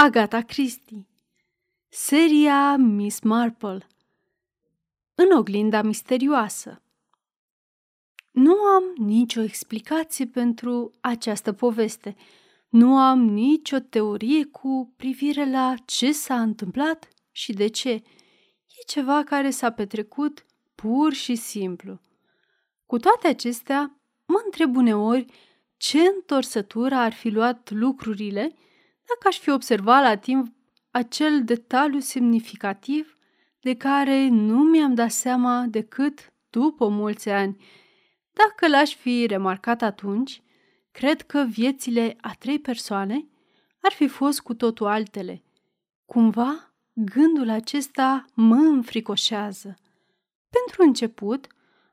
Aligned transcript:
Agatha 0.00 0.42
Christie 0.42 1.06
Seria 1.88 2.76
Miss 2.76 3.20
Marple 3.20 3.86
În 5.14 5.36
oglinda 5.36 5.82
misterioasă 5.82 6.82
Nu 8.30 8.52
am 8.52 8.84
nicio 8.96 9.40
explicație 9.40 10.26
pentru 10.26 10.90
această 11.00 11.52
poveste. 11.52 12.16
Nu 12.68 12.96
am 12.98 13.20
nicio 13.20 13.78
teorie 13.78 14.44
cu 14.44 14.92
privire 14.96 15.50
la 15.50 15.74
ce 15.84 16.12
s-a 16.12 16.40
întâmplat 16.40 17.08
și 17.32 17.52
de 17.52 17.66
ce. 17.66 17.90
E 17.90 18.82
ceva 18.86 19.24
care 19.24 19.50
s-a 19.50 19.70
petrecut 19.70 20.46
pur 20.74 21.12
și 21.12 21.34
simplu. 21.34 22.00
Cu 22.86 22.98
toate 22.98 23.28
acestea, 23.28 24.00
mă 24.26 24.42
întreb 24.44 24.76
uneori 24.76 25.24
ce 25.76 26.00
întorsătură 26.00 26.94
ar 26.94 27.12
fi 27.12 27.28
luat 27.28 27.70
lucrurile 27.70 28.54
dacă 29.08 29.28
aș 29.28 29.38
fi 29.38 29.50
observat 29.50 30.02
la 30.02 30.16
timp 30.16 30.52
acel 30.90 31.44
detaliu 31.44 31.98
semnificativ 31.98 33.18
de 33.60 33.74
care 33.74 34.28
nu 34.28 34.62
mi-am 34.62 34.94
dat 34.94 35.10
seama 35.10 35.64
decât 35.68 36.32
după 36.50 36.88
mulți 36.88 37.28
ani. 37.28 37.64
Dacă 38.32 38.68
l-aș 38.68 38.94
fi 38.94 39.26
remarcat 39.26 39.82
atunci, 39.82 40.42
cred 40.90 41.22
că 41.22 41.46
viețile 41.48 42.16
a 42.20 42.34
trei 42.38 42.58
persoane 42.58 43.28
ar 43.80 43.92
fi 43.92 44.08
fost 44.08 44.40
cu 44.40 44.54
totul 44.54 44.86
altele. 44.86 45.42
Cumva, 46.04 46.74
gândul 46.92 47.50
acesta 47.50 48.24
mă 48.34 48.54
înfricoșează. 48.54 49.78
Pentru 50.50 50.82
început, 50.82 51.46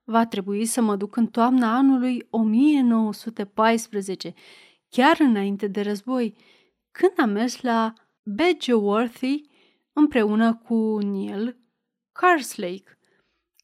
va 0.03 0.25
trebui 0.25 0.65
să 0.65 0.81
mă 0.81 0.95
duc 0.95 1.15
în 1.15 1.27
toamna 1.27 1.75
anului 1.75 2.27
1914, 2.29 4.33
chiar 4.89 5.17
înainte 5.19 5.67
de 5.67 5.81
război, 5.81 6.35
când 6.97 7.11
am 7.17 7.29
mers 7.29 7.61
la 7.61 7.93
Badgeworthy 8.23 9.41
împreună 9.93 10.55
cu 10.55 10.97
Neil 10.97 11.57
Carslake. 12.11 12.99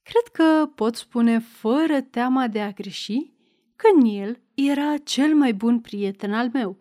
Cred 0.04 0.28
că 0.32 0.72
pot 0.76 0.96
spune 0.96 1.40
fără 1.40 2.02
teama 2.02 2.48
de 2.48 2.62
a 2.62 2.72
greși 2.72 3.34
că 3.76 3.88
Neil 4.02 4.42
era 4.54 4.98
cel 4.98 5.36
mai 5.36 5.54
bun 5.54 5.80
prieten 5.80 6.34
al 6.34 6.50
meu. 6.54 6.78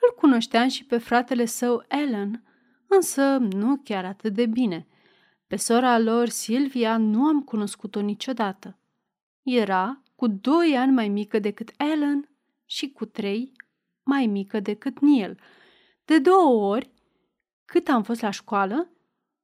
Îl 0.00 0.14
cunoșteam 0.16 0.68
și 0.68 0.84
pe 0.84 0.98
fratele 0.98 1.44
său 1.44 1.84
Alan, 1.88 2.44
însă 2.86 3.36
nu 3.36 3.76
chiar 3.76 4.04
atât 4.04 4.32
de 4.34 4.46
bine. 4.46 4.86
Pe 5.46 5.56
sora 5.56 5.98
lor, 5.98 6.28
Silvia, 6.28 6.96
nu 6.96 7.24
am 7.24 7.42
cunoscut-o 7.42 8.00
niciodată. 8.00 8.78
Era 9.42 10.02
cu 10.14 10.26
doi 10.26 10.76
ani 10.76 10.92
mai 10.92 11.08
mică 11.08 11.38
decât 11.38 11.72
Alan 11.76 12.28
și 12.64 12.90
cu 12.90 13.04
trei 13.04 13.52
mai 14.02 14.26
mică 14.26 14.60
decât 14.60 15.00
Neil– 15.00 15.38
de 16.04 16.18
două 16.18 16.70
ori, 16.74 16.90
cât 17.64 17.88
am 17.88 18.02
fost 18.02 18.20
la 18.20 18.30
școală, 18.30 18.74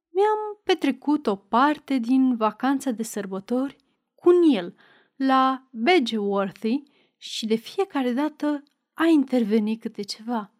mi-am 0.09 0.61
petrecut 0.63 1.27
o 1.27 1.35
parte 1.35 1.97
din 1.97 2.35
vacanța 2.35 2.91
de 2.91 3.03
sărbători 3.03 3.75
cu 4.15 4.29
Neil 4.29 4.75
la 5.15 5.67
Badgeworthy 5.71 6.83
și 7.17 7.45
de 7.45 7.55
fiecare 7.55 8.11
dată 8.11 8.63
a 8.93 9.05
intervenit 9.05 9.81
câte 9.81 10.01
ceva. 10.01 10.53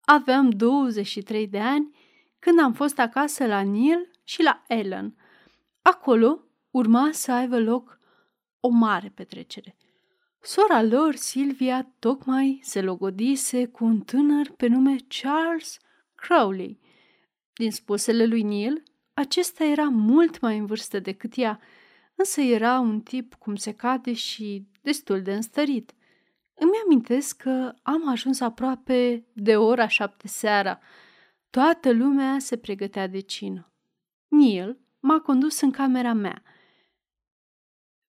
Aveam 0.00 0.50
23 0.50 1.46
de 1.46 1.60
ani 1.60 1.96
când 2.38 2.60
am 2.60 2.72
fost 2.72 2.98
acasă 2.98 3.46
la 3.46 3.62
Neil 3.64 4.10
și 4.24 4.42
la 4.42 4.64
Ellen. 4.68 5.16
Acolo 5.82 6.40
urma 6.70 7.08
să 7.12 7.32
aibă 7.32 7.60
loc 7.60 7.98
o 8.60 8.68
mare 8.68 9.08
petrecere– 9.08 9.76
Sora 10.50 10.82
lor, 10.82 11.14
Silvia, 11.14 11.92
tocmai 11.98 12.60
se 12.62 12.80
logodise 12.80 13.66
cu 13.66 13.84
un 13.84 14.00
tânăr 14.00 14.50
pe 14.56 14.66
nume 14.66 14.96
Charles 15.08 15.78
Crowley. 16.14 16.80
Din 17.52 17.70
spusele 17.70 18.26
lui 18.26 18.42
Neil, 18.42 18.82
acesta 19.14 19.64
era 19.64 19.88
mult 19.88 20.40
mai 20.40 20.58
în 20.58 20.66
vârstă 20.66 20.98
decât 20.98 21.32
ea, 21.36 21.60
însă 22.14 22.40
era 22.40 22.78
un 22.78 23.00
tip 23.00 23.34
cum 23.34 23.56
se 23.56 23.72
cade 23.72 24.12
și 24.12 24.66
destul 24.82 25.22
de 25.22 25.34
înstărit. 25.34 25.94
Îmi 26.54 26.80
amintesc 26.84 27.36
că 27.36 27.74
am 27.82 28.08
ajuns 28.08 28.40
aproape 28.40 29.26
de 29.32 29.56
ora 29.56 29.88
șapte 29.88 30.28
seara. 30.28 30.78
Toată 31.50 31.92
lumea 31.92 32.38
se 32.38 32.56
pregătea 32.56 33.06
de 33.06 33.20
cină. 33.20 33.72
Neil 34.28 34.78
m-a 35.00 35.20
condus 35.20 35.60
în 35.60 35.70
camera 35.70 36.12
mea– 36.12 36.42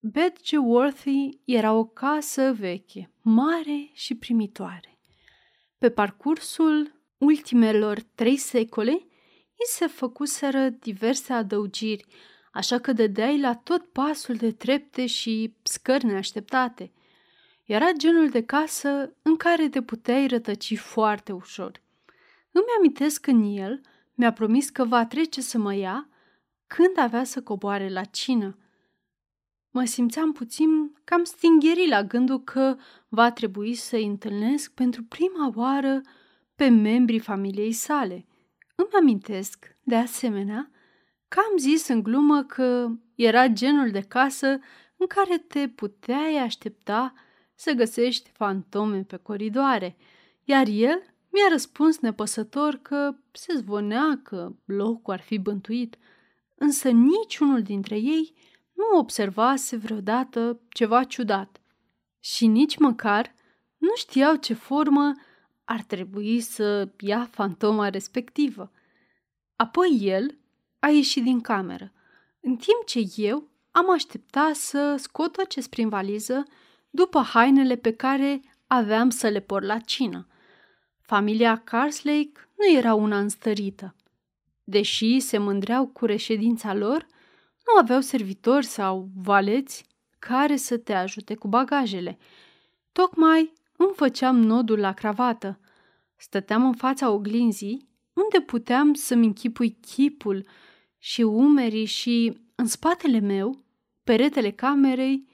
Bedgeworthy 0.01 1.39
era 1.45 1.73
o 1.73 1.85
casă 1.85 2.53
veche, 2.53 3.11
mare 3.21 3.89
și 3.93 4.15
primitoare. 4.15 4.97
Pe 5.77 5.89
parcursul 5.89 7.01
ultimelor 7.17 7.99
trei 8.15 8.37
secole, 8.37 8.91
i 9.55 9.65
se 9.67 9.87
făcuseră 9.87 10.69
diverse 10.69 11.33
adăugiri, 11.33 12.05
așa 12.51 12.79
că 12.79 12.93
dădeai 12.93 13.39
la 13.39 13.55
tot 13.55 13.85
pasul 13.85 14.35
de 14.35 14.51
trepte 14.51 15.05
și 15.05 15.55
scări 15.63 16.05
neașteptate. 16.05 16.91
Era 17.65 17.91
genul 17.91 18.29
de 18.29 18.43
casă 18.43 19.13
în 19.21 19.37
care 19.37 19.69
te 19.69 19.81
puteai 19.81 20.27
rătăci 20.27 20.77
foarte 20.77 21.31
ușor. 21.31 21.81
Îmi 22.51 22.65
amintesc 22.77 23.21
că 23.21 23.31
el 23.31 23.81
mi-a 24.13 24.33
promis 24.33 24.69
că 24.69 24.85
va 24.85 25.05
trece 25.05 25.41
să 25.41 25.57
mă 25.57 25.73
ia 25.73 26.09
când 26.67 26.97
avea 26.97 27.23
să 27.23 27.41
coboare 27.41 27.89
la 27.89 28.03
cină– 28.03 28.57
Mă 29.71 29.85
simțeam 29.85 30.31
puțin 30.31 30.93
cam 31.03 31.23
stingheri 31.23 31.87
la 31.87 32.03
gândul 32.03 32.43
că 32.43 32.75
va 33.07 33.31
trebui 33.31 33.73
să-i 33.73 34.05
întâlnesc 34.05 34.73
pentru 34.73 35.03
prima 35.03 35.51
oară 35.55 36.01
pe 36.55 36.67
membrii 36.67 37.19
familiei 37.19 37.71
sale. 37.71 38.25
Îmi 38.75 38.89
amintesc, 38.99 39.75
de 39.83 39.95
asemenea, 39.95 40.71
că 41.27 41.39
am 41.39 41.57
zis 41.57 41.87
în 41.87 42.03
glumă 42.03 42.43
că 42.43 42.89
era 43.15 43.47
genul 43.47 43.91
de 43.91 44.01
casă 44.01 44.47
în 44.97 45.07
care 45.07 45.37
te 45.37 45.67
puteai 45.67 46.37
aștepta 46.37 47.13
să 47.55 47.71
găsești 47.71 48.29
fantome 48.29 49.03
pe 49.03 49.17
coridoare, 49.17 49.97
iar 50.43 50.67
el 50.67 51.03
mi-a 51.31 51.47
răspuns 51.51 51.99
nepăsător 51.99 52.75
că 52.75 53.15
se 53.31 53.53
zvonea 53.55 54.19
că 54.23 54.51
locul 54.65 55.13
ar 55.13 55.21
fi 55.21 55.37
bântuit, 55.37 55.97
însă 56.55 56.89
niciunul 56.89 57.61
dintre 57.61 57.95
ei 57.95 58.33
nu 58.79 58.97
observase 58.97 59.75
vreodată 59.77 60.59
ceva 60.69 61.03
ciudat 61.03 61.61
și 62.19 62.47
nici 62.47 62.77
măcar 62.77 63.33
nu 63.77 63.95
știau 63.95 64.35
ce 64.35 64.53
formă 64.53 65.13
ar 65.65 65.81
trebui 65.81 66.39
să 66.39 66.89
ia 66.99 67.27
fantoma 67.31 67.89
respectivă. 67.89 68.71
Apoi 69.55 69.97
el 70.01 70.37
a 70.79 70.87
ieșit 70.87 71.23
din 71.23 71.41
cameră, 71.41 71.91
în 72.39 72.55
timp 72.55 72.85
ce 72.85 73.21
eu 73.21 73.47
am 73.71 73.91
așteptat 73.91 74.55
să 74.55 74.95
scot 74.97 75.35
acest 75.35 75.69
prin 75.69 75.89
valiză 75.89 76.43
după 76.89 77.21
hainele 77.21 77.75
pe 77.75 77.93
care 77.93 78.41
aveam 78.67 79.09
să 79.09 79.27
le 79.27 79.39
por 79.39 79.63
la 79.63 79.79
cină. 79.79 80.27
Familia 81.01 81.57
Carslake 81.57 82.49
nu 82.57 82.77
era 82.77 82.93
una 82.93 83.19
înstărită. 83.19 83.95
Deși 84.63 85.19
se 85.19 85.37
mândreau 85.37 85.87
cu 85.87 86.05
reședința 86.05 86.73
lor, 86.73 87.07
nu 87.73 87.79
aveau 87.79 88.01
servitori 88.01 88.65
sau 88.65 89.09
valeți 89.15 89.85
care 90.19 90.55
să 90.55 90.77
te 90.77 90.93
ajute 90.93 91.35
cu 91.35 91.47
bagajele. 91.47 92.17
Tocmai 92.91 93.53
îmi 93.77 93.93
făceam 93.95 94.39
nodul 94.39 94.79
la 94.79 94.93
cravată. 94.93 95.59
Stăteam 96.15 96.65
în 96.65 96.73
fața 96.73 97.09
oglinzii, 97.09 97.87
unde 98.13 98.45
puteam 98.45 98.93
să-mi 98.93 99.25
închipui 99.25 99.77
chipul 99.81 100.47
și 100.97 101.21
umerii 101.21 101.85
și, 101.85 102.37
în 102.55 102.65
spatele 102.65 103.19
meu, 103.19 103.63
peretele 104.03 104.51
camerei 104.51 105.27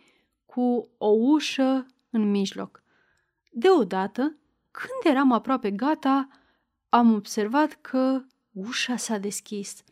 cu 0.45 0.89
o 0.97 1.07
ușă 1.07 1.85
în 2.09 2.29
mijloc. 2.29 2.83
Deodată, 3.51 4.37
când 4.71 5.13
eram 5.13 5.31
aproape 5.31 5.71
gata, 5.71 6.27
am 6.89 7.13
observat 7.13 7.77
că 7.81 8.21
ușa 8.51 8.95
s-a 8.95 9.17
deschis– 9.17 9.81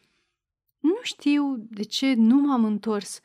nu 0.83 0.99
știu 1.01 1.55
de 1.57 1.83
ce 1.83 2.13
nu 2.13 2.35
m-am 2.35 2.65
întors, 2.65 3.19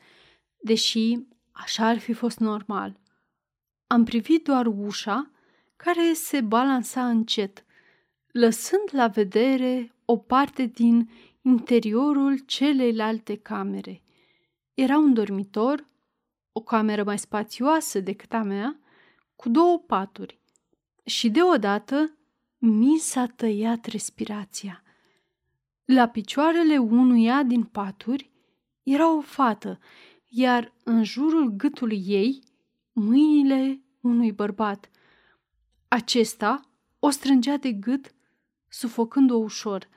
deși 0.57 1.17
așa 1.51 1.87
ar 1.87 1.97
fi 1.97 2.13
fost 2.13 2.39
normal. 2.39 2.99
Am 3.87 4.03
privit 4.03 4.43
doar 4.43 4.65
ușa 4.65 5.31
care 5.75 6.13
se 6.13 6.41
balansa 6.41 7.09
încet, 7.09 7.65
lăsând 8.31 8.89
la 8.91 9.07
vedere 9.07 9.95
o 10.05 10.17
parte 10.17 10.65
din 10.65 11.09
interiorul 11.41 12.37
celeilalte 12.37 13.35
camere. 13.35 14.03
Era 14.73 14.97
un 14.97 15.13
dormitor, 15.13 15.87
o 16.51 16.61
cameră 16.61 17.03
mai 17.03 17.19
spațioasă 17.19 17.99
decât 17.99 18.33
a 18.33 18.43
mea, 18.43 18.79
cu 19.35 19.49
două 19.49 19.79
paturi. 19.79 20.39
Și 21.05 21.29
deodată 21.29 22.17
mi 22.57 22.97
s-a 22.97 23.25
tăiat 23.25 23.85
respirația. 23.85 24.83
La 25.91 26.07
picioarele 26.07 26.77
unuia 26.77 27.43
din 27.43 27.63
paturi 27.63 28.31
era 28.83 29.15
o 29.15 29.21
fată, 29.21 29.79
iar 30.27 30.73
în 30.83 31.03
jurul 31.03 31.49
gâtului 31.49 32.03
ei 32.05 32.43
mâinile 32.91 33.81
unui 34.01 34.31
bărbat. 34.31 34.89
Acesta 35.87 36.61
o 36.99 37.09
strângea 37.09 37.57
de 37.57 37.71
gât 37.71 38.15
sufocând-o 38.67 39.35
ușor. 39.35 39.89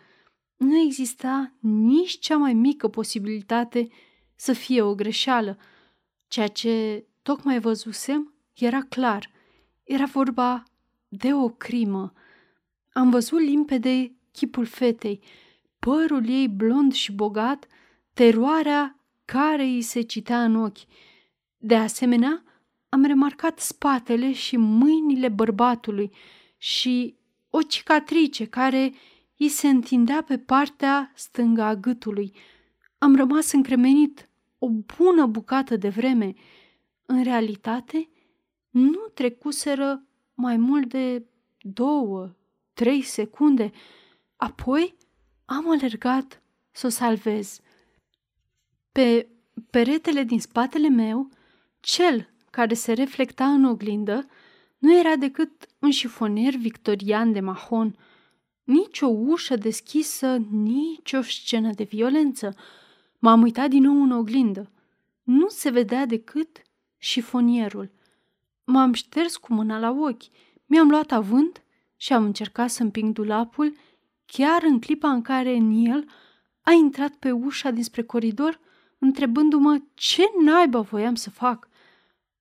Nu 0.56 0.78
exista 0.78 1.54
nici 1.60 2.18
cea 2.18 2.36
mai 2.36 2.54
mică 2.54 2.88
posibilitate 2.88 3.88
să 4.34 4.52
fie 4.52 4.82
o 4.82 4.94
greșeală. 4.94 5.58
Ceea 6.28 6.48
ce 6.48 7.06
tocmai 7.22 7.60
văzusem 7.60 8.34
era 8.54 8.80
clar. 8.80 9.30
Era 9.82 10.04
vorba 10.04 10.62
de 11.08 11.34
o 11.34 11.48
crimă. 11.48 12.12
Am 12.92 13.10
văzut 13.10 13.40
limpede 13.40 14.16
chipul 14.30 14.64
fetei, 14.64 15.22
părul 15.84 16.28
ei 16.28 16.48
blond 16.48 16.92
și 16.92 17.12
bogat, 17.12 17.66
teroarea 18.14 19.00
care 19.24 19.62
îi 19.62 19.82
se 19.82 20.00
citea 20.00 20.44
în 20.44 20.56
ochi. 20.56 20.78
De 21.56 21.76
asemenea, 21.76 22.42
am 22.88 23.04
remarcat 23.04 23.58
spatele 23.58 24.32
și 24.32 24.56
mâinile 24.56 25.28
bărbatului 25.28 26.10
și 26.56 27.16
o 27.50 27.62
cicatrice 27.62 28.44
care 28.44 28.92
îi 29.38 29.48
se 29.48 29.68
întindea 29.68 30.22
pe 30.22 30.38
partea 30.38 31.12
stângă 31.14 31.62
a 31.62 31.74
gâtului. 31.74 32.32
Am 32.98 33.16
rămas 33.16 33.52
încremenit 33.52 34.28
o 34.58 34.68
bună 34.68 35.26
bucată 35.26 35.76
de 35.76 35.88
vreme. 35.88 36.34
În 37.06 37.22
realitate, 37.22 38.08
nu 38.70 38.98
trecuseră 39.14 40.06
mai 40.34 40.56
mult 40.56 40.88
de 40.88 41.26
două, 41.60 42.34
trei 42.72 43.02
secunde. 43.02 43.70
Apoi 44.36 45.00
am 45.52 45.70
alergat 45.70 46.42
să 46.70 46.86
o 46.86 46.90
salvez. 46.90 47.60
Pe 48.92 49.28
peretele 49.70 50.22
din 50.22 50.40
spatele 50.40 50.88
meu, 50.88 51.28
cel 51.80 52.28
care 52.50 52.74
se 52.74 52.92
reflecta 52.92 53.52
în 53.52 53.64
oglindă 53.64 54.26
nu 54.78 54.98
era 54.98 55.16
decât 55.16 55.50
un 55.78 55.90
șifonier 55.90 56.54
victorian 56.54 57.32
de 57.32 57.40
mahon, 57.40 57.96
nici 58.64 59.00
o 59.00 59.06
ușă 59.06 59.56
deschisă, 59.56 60.36
nici 60.50 61.12
o 61.12 61.22
scenă 61.22 61.72
de 61.72 61.84
violență. 61.84 62.56
M-am 63.18 63.42
uitat 63.42 63.68
din 63.68 63.82
nou 63.82 64.02
în 64.02 64.10
oglindă. 64.10 64.70
Nu 65.22 65.48
se 65.48 65.70
vedea 65.70 66.06
decât 66.06 66.62
șifonierul. 66.98 67.90
M-am 68.64 68.92
șters 68.92 69.36
cu 69.36 69.52
mâna 69.52 69.78
la 69.78 69.90
ochi, 69.90 70.24
mi-am 70.66 70.88
luat 70.88 71.10
avânt 71.10 71.62
și 71.96 72.12
am 72.12 72.24
încercat 72.24 72.70
să 72.70 72.82
împing 72.82 73.14
dulapul 73.14 73.74
chiar 74.36 74.62
în 74.62 74.80
clipa 74.80 75.10
în 75.10 75.22
care 75.22 75.54
în 75.54 75.70
el 75.70 76.04
a 76.60 76.72
intrat 76.72 77.14
pe 77.14 77.30
ușa 77.30 77.70
dinspre 77.70 78.02
coridor, 78.02 78.60
întrebându-mă 78.98 79.78
ce 79.94 80.22
naiba 80.44 80.80
voiam 80.80 81.14
să 81.14 81.30
fac. 81.30 81.68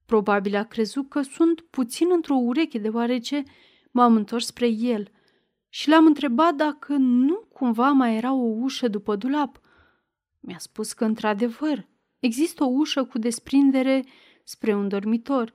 Probabil 0.05 0.55
a 0.55 0.63
crezut 0.63 1.09
că 1.09 1.21
sunt 1.21 1.61
puțin 1.61 2.07
într-o 2.11 2.35
ureche, 2.35 2.77
deoarece 2.77 3.43
m-am 3.91 4.15
întors 4.15 4.45
spre 4.45 4.67
el 4.67 5.11
și 5.69 5.89
l-am 5.89 6.05
întrebat 6.05 6.55
dacă 6.55 6.93
nu 6.97 7.35
cumva 7.53 7.89
mai 7.89 8.15
era 8.15 8.33
o 8.33 8.55
ușă 8.59 8.87
după 8.87 9.15
dulap. 9.15 9.61
Mi-a 10.39 10.57
spus 10.57 10.93
că, 10.93 11.05
într-adevăr, 11.05 11.87
există 12.19 12.63
o 12.63 12.67
ușă 12.67 13.03
cu 13.03 13.17
desprindere 13.17 14.05
spre 14.43 14.75
un 14.75 14.87
dormitor. 14.87 15.53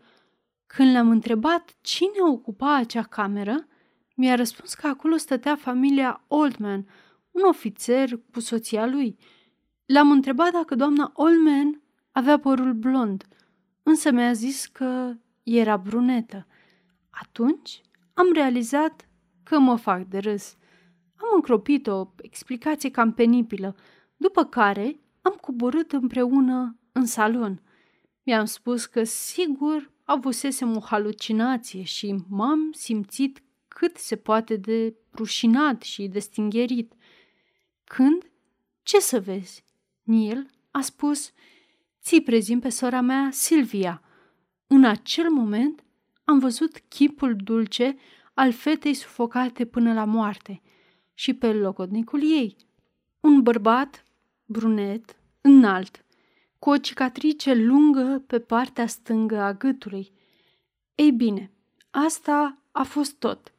Când 0.66 0.92
l-am 0.94 1.10
întrebat 1.10 1.76
cine 1.80 2.20
ocupa 2.30 2.74
acea 2.74 3.02
cameră, 3.02 3.66
mi-a 4.16 4.34
răspuns 4.34 4.74
că 4.74 4.86
acolo 4.86 5.16
stătea 5.16 5.56
familia 5.56 6.24
Oldman, 6.26 6.86
un 7.30 7.42
ofițer 7.48 8.20
cu 8.32 8.40
soția 8.40 8.86
lui. 8.86 9.16
L-am 9.86 10.10
întrebat 10.10 10.52
dacă 10.52 10.74
doamna 10.74 11.10
Oldman 11.14 11.82
avea 12.12 12.38
părul 12.38 12.72
blond, 12.72 13.24
însă 13.82 14.10
mi-a 14.10 14.32
zis 14.32 14.66
că 14.66 15.14
era 15.42 15.76
brunetă. 15.76 16.46
Atunci 17.10 17.80
am 18.14 18.32
realizat 18.32 19.08
că 19.42 19.58
mă 19.58 19.76
fac 19.76 20.02
de 20.02 20.18
râs. 20.18 20.56
Am 21.16 21.28
încropit 21.34 21.86
o 21.86 22.08
explicație 22.16 22.90
cam 22.90 23.12
penibilă, 23.12 23.76
după 24.16 24.44
care 24.44 25.00
am 25.22 25.38
coborât 25.40 25.92
împreună 25.92 26.78
în 26.92 27.06
salon. 27.06 27.62
Mi-am 28.22 28.44
spus 28.44 28.86
că 28.86 29.04
sigur 29.04 29.90
avusesem 30.04 30.76
o 30.76 30.80
halucinație 30.80 31.82
și 31.82 32.24
m-am 32.28 32.72
simțit 32.72 33.42
cât 33.78 33.96
se 33.96 34.16
poate 34.16 34.56
de 34.56 34.94
rușinat 35.14 35.82
și 35.82 36.06
de 36.06 36.18
stingherit. 36.18 36.92
Când? 37.84 38.30
Ce 38.82 39.00
să 39.00 39.20
vezi? 39.20 39.64
Neil 40.02 40.46
a 40.70 40.80
spus, 40.80 41.32
ți 42.02 42.20
prezint 42.20 42.62
pe 42.62 42.68
sora 42.68 43.00
mea, 43.00 43.28
Silvia. 43.32 44.02
În 44.66 44.84
acel 44.84 45.30
moment 45.30 45.84
am 46.24 46.38
văzut 46.38 46.78
chipul 46.78 47.36
dulce 47.36 47.96
al 48.34 48.52
fetei 48.52 48.94
sufocate 48.94 49.64
până 49.64 49.92
la 49.92 50.04
moarte 50.04 50.62
și 51.14 51.34
pe 51.34 51.52
logodnicul 51.52 52.22
ei, 52.22 52.56
un 53.20 53.42
bărbat 53.42 54.04
brunet, 54.44 55.16
înalt, 55.40 56.04
cu 56.58 56.70
o 56.70 56.76
cicatrice 56.76 57.54
lungă 57.54 58.24
pe 58.26 58.40
partea 58.40 58.86
stângă 58.86 59.36
a 59.40 59.52
gâtului. 59.52 60.12
Ei 60.94 61.10
bine, 61.10 61.50
asta 61.90 62.58
a 62.72 62.82
fost 62.82 63.14
tot. 63.14 63.50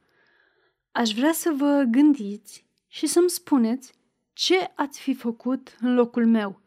Aș 0.97 1.13
vrea 1.13 1.31
să 1.31 1.53
vă 1.57 1.83
gândiți 1.89 2.65
și 2.87 3.07
să-mi 3.07 3.29
spuneți 3.29 3.93
ce 4.33 4.71
ați 4.75 4.99
fi 4.99 5.13
făcut 5.13 5.75
în 5.79 5.93
locul 5.93 6.25
meu. 6.25 6.61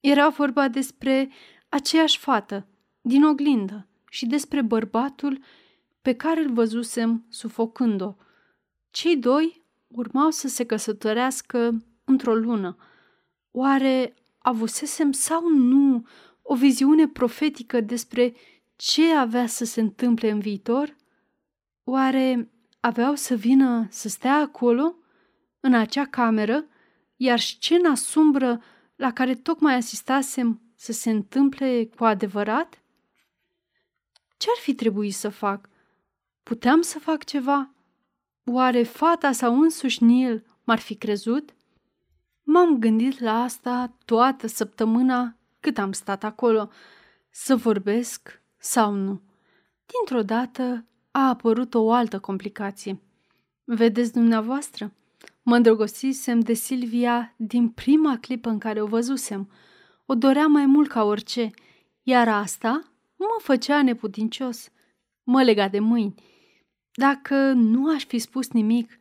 Era 0.00 0.28
vorba 0.28 0.68
despre 0.68 1.30
aceeași 1.68 2.18
fată, 2.18 2.66
din 3.00 3.24
oglindă, 3.24 3.86
și 4.10 4.26
despre 4.26 4.62
bărbatul 4.62 5.42
pe 6.02 6.14
care 6.14 6.40
îl 6.40 6.52
văzusem 6.52 7.24
sufocând-o. 7.28 8.14
Cei 8.90 9.16
doi 9.16 9.64
urmau 9.88 10.30
să 10.30 10.48
se 10.48 10.64
căsătorească 10.64 11.84
într-o 12.04 12.34
lună. 12.34 12.76
Oare 13.50 14.14
avusesem 14.38 15.12
sau 15.12 15.48
nu 15.48 16.06
o 16.42 16.54
viziune 16.54 17.08
profetică 17.08 17.80
despre 17.80 18.34
ce 18.76 19.14
avea 19.14 19.46
să 19.46 19.64
se 19.64 19.80
întâmple 19.80 20.30
în 20.30 20.38
viitor? 20.38 20.96
Oare 21.84 22.48
aveau 22.84 23.14
să 23.14 23.34
vină 23.34 23.86
să 23.90 24.08
stea 24.08 24.36
acolo, 24.36 24.94
în 25.60 25.74
acea 25.74 26.06
cameră, 26.06 26.64
iar 27.16 27.40
scena 27.40 27.94
sumbră 27.94 28.62
la 28.96 29.12
care 29.12 29.34
tocmai 29.34 29.74
asistasem 29.74 30.60
să 30.74 30.92
se 30.92 31.10
întâmple 31.10 31.86
cu 31.96 32.04
adevărat? 32.04 32.82
Ce-ar 34.36 34.56
fi 34.60 34.74
trebuit 34.74 35.14
să 35.14 35.28
fac? 35.28 35.68
Puteam 36.42 36.80
să 36.80 36.98
fac 36.98 37.24
ceva? 37.24 37.74
Oare 38.44 38.82
fata 38.82 39.32
sau 39.32 39.60
însuși 39.60 40.04
Neil 40.04 40.44
m-ar 40.64 40.78
fi 40.78 40.94
crezut? 40.94 41.54
M-am 42.42 42.78
gândit 42.78 43.18
la 43.20 43.42
asta 43.42 43.96
toată 44.04 44.46
săptămâna 44.46 45.36
cât 45.60 45.78
am 45.78 45.92
stat 45.92 46.24
acolo, 46.24 46.70
să 47.30 47.56
vorbesc 47.56 48.42
sau 48.58 48.92
nu. 48.92 49.22
Dintr-o 49.86 50.22
dată 50.22 50.86
a 51.16 51.28
apărut 51.28 51.74
o 51.74 51.92
altă 51.92 52.18
complicație. 52.18 53.00
Vedeți 53.64 54.12
dumneavoastră? 54.12 54.92
Mă 55.42 55.56
îndrăgostisem 55.56 56.40
de 56.40 56.52
Silvia 56.52 57.34
din 57.36 57.68
prima 57.68 58.18
clipă 58.18 58.48
în 58.48 58.58
care 58.58 58.80
o 58.80 58.86
văzusem. 58.86 59.50
O 60.06 60.14
dorea 60.14 60.46
mai 60.46 60.66
mult 60.66 60.88
ca 60.88 61.04
orice, 61.04 61.50
iar 62.02 62.28
asta 62.28 62.82
mă 63.16 63.26
făcea 63.38 63.82
neputincios. 63.82 64.70
Mă 65.22 65.42
lega 65.42 65.68
de 65.68 65.78
mâini. 65.78 66.14
Dacă 66.92 67.52
nu 67.52 67.94
aș 67.94 68.04
fi 68.04 68.18
spus 68.18 68.50
nimic, 68.50 68.98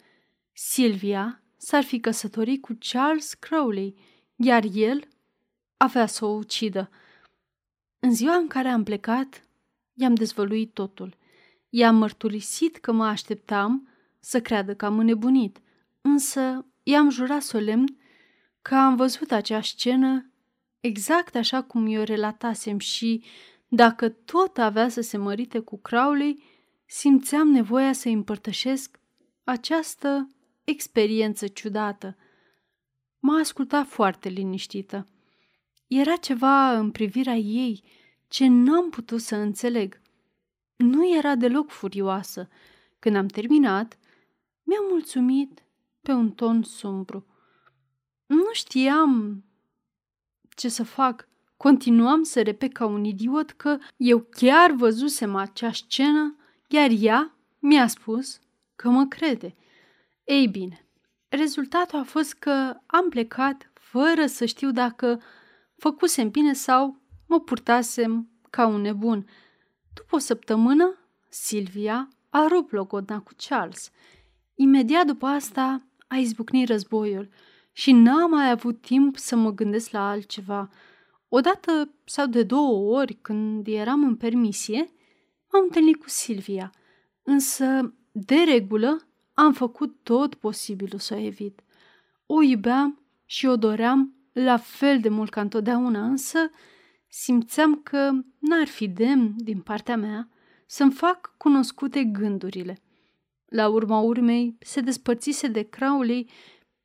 Silvia 0.52 1.42
s-ar 1.58 1.84
fi 1.84 2.00
căsătorit 2.00 2.62
cu 2.62 2.78
Charles 2.80 3.34
Crowley, 3.34 3.96
iar 4.36 4.64
el 4.74 5.08
avea 5.78 6.06
să 6.06 6.26
o 6.26 6.30
ucidă. 6.30 6.90
În 8.00 8.14
ziua 8.14 8.36
în 8.36 8.48
care 8.48 8.68
am 8.68 8.84
plecat, 8.84 9.44
i-am 9.94 10.14
dezvăluit 10.14 10.74
totul. 10.74 11.22
I-am 11.76 11.96
mărturisit 11.96 12.78
că 12.78 12.92
mă 12.92 13.06
așteptam 13.06 13.88
să 14.20 14.42
creadă 14.42 14.76
că 14.76 14.86
am 14.86 15.00
înnebunit, 15.00 15.62
însă 16.02 16.66
i-am 16.84 17.10
jurat 17.10 17.42
solemn 17.42 17.98
că 18.62 18.76
am 18.76 18.96
văzut 18.96 19.32
acea 19.32 19.62
scenă 19.62 20.32
exact 20.80 21.36
așa 21.36 21.62
cum 21.62 21.88
i-o 21.88 22.04
relatasem 22.04 22.80
și, 22.80 23.24
dacă 23.68 24.10
tot 24.10 24.58
avea 24.58 24.90
să 24.90 25.02
se 25.02 25.18
mărite 25.18 25.60
cu 25.60 25.78
Crowley, 25.78 26.44
simțeam 26.86 27.48
nevoia 27.48 27.94
să 27.94 28.10
împărtășesc 28.10 29.00
această 29.44 30.28
experiență 30.64 31.48
ciudată. 31.48 32.18
M-a 33.20 33.40
ascultat 33.40 33.88
foarte 33.88 34.30
liniștită. 34.30 35.08
Era 35.88 36.16
ceva 36.16 36.78
în 36.78 36.92
privirea 36.92 37.36
ei 37.36 37.84
ce 38.28 38.48
n-am 38.48 38.90
putut 38.90 39.22
să 39.22 39.36
înțeleg. 39.36 40.02
Nu 40.76 41.16
era 41.16 41.36
deloc 41.36 41.70
furioasă. 41.70 42.50
Când 43.00 43.16
am 43.16 43.28
terminat, 43.28 43.98
mi-a 44.64 44.82
mulțumit 44.90 45.64
pe 46.02 46.12
un 46.12 46.32
ton 46.32 46.64
sumbru. 46.64 47.26
Nu 48.26 48.50
știam 48.52 49.44
ce 50.56 50.70
să 50.70 50.84
fac. 50.84 51.28
Continuam 51.58 52.24
să 52.24 52.42
repet 52.42 52.74
ca 52.74 52.86
un 52.86 53.04
idiot 53.04 53.52
că 53.52 53.78
eu 53.98 54.20
chiar 54.20 54.72
văzusem 54.72 55.36
acea 55.36 55.72
scenă, 55.72 56.36
iar 56.68 56.90
ea 57.00 57.36
mi-a 57.60 57.88
spus 57.88 58.40
că 58.76 58.90
mă 58.90 59.06
crede. 59.06 59.56
Ei 60.24 60.48
bine, 60.48 60.88
rezultatul 61.28 62.00
a 62.00 62.04
fost 62.04 62.34
că 62.34 62.78
am 62.86 63.10
plecat 63.10 63.72
fără 63.74 64.26
să 64.26 64.46
știu 64.46 64.72
dacă 64.72 65.22
făcusem 65.76 66.30
bine 66.30 66.54
sau 66.54 67.02
mă 67.28 67.40
purtasem 67.40 68.30
ca 68.50 68.66
un 68.66 68.82
nebun. 68.82 69.28
După 69.94 70.16
o 70.16 70.18
săptămână, 70.18 70.98
Silvia 71.30 72.08
a 72.30 72.48
rupt 72.48 72.72
logodna 72.72 73.20
cu 73.20 73.32
Charles. 73.48 73.92
Imediat 74.56 75.06
după 75.06 75.26
asta 75.26 75.88
a 76.08 76.16
izbucnit 76.16 76.68
războiul 76.68 77.30
și 77.72 77.92
n-am 77.92 78.30
mai 78.30 78.50
avut 78.50 78.82
timp 78.82 79.18
să 79.18 79.36
mă 79.36 79.52
gândesc 79.52 79.92
la 79.92 80.10
altceva. 80.10 80.70
Odată 81.30 81.94
sau 82.06 82.26
de 82.26 82.44
două 82.44 83.00
ori, 83.00 83.14
când 83.14 83.68
eram 83.68 84.04
în 84.04 84.16
permisie, 84.16 84.92
m-am 85.52 85.64
întâlnit 85.64 85.96
cu 85.96 86.10
Silvia, 86.10 86.72
însă, 87.24 87.94
de 88.12 88.36
regulă, 88.36 89.08
am 89.34 89.54
făcut 89.54 89.96
tot 90.04 90.36
posibilul 90.36 91.00
să 91.00 91.14
o 91.14 91.18
evit. 91.18 91.62
O 92.26 92.42
iubeam 92.42 93.02
și 93.26 93.46
o 93.46 93.56
doream 93.56 94.16
la 94.32 94.58
fel 94.58 95.00
de 95.00 95.10
mult 95.10 95.30
ca 95.30 95.42
întotdeauna, 95.42 96.06
însă 96.06 96.50
simțeam 97.16 97.76
că 97.76 98.12
n-ar 98.40 98.68
fi 98.68 98.88
demn 98.88 99.34
din 99.38 99.62
partea 99.62 99.98
mea 99.98 100.30
să-mi 100.66 100.92
fac 100.92 101.34
cunoscute 101.38 102.04
gândurile. 102.04 102.78
La 103.46 103.68
urma 103.68 104.00
urmei 104.00 104.58
se 104.60 104.82
despărțise 104.82 105.48
de 105.48 105.62
Crowley 105.62 106.30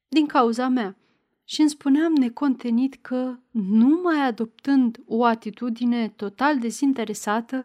din 0.09 0.27
cauza 0.27 0.69
mea 0.69 0.97
și 1.45 1.61
îmi 1.61 1.71
spuneam 1.71 2.13
necontenit 2.13 2.95
că, 2.95 3.39
numai 3.51 4.21
adoptând 4.21 5.01
o 5.07 5.25
atitudine 5.25 6.09
total 6.09 6.59
dezinteresată, 6.59 7.65